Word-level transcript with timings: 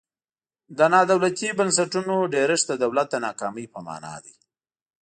د 0.77 0.79
نا 0.93 1.01
دولتي 1.11 1.47
بنسټونو 1.59 2.15
ډیرښت 2.33 2.65
د 2.69 2.73
دولت 2.83 3.07
د 3.11 3.15
ناکامۍ 3.25 3.65
په 3.73 3.79
مانا 3.87 4.15
دی. 4.23 4.35